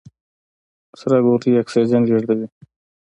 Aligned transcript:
سره 0.99 1.17
ګولۍ 1.25 1.51
اکسیجن 1.57 2.01
لېږدوي. 2.09 2.47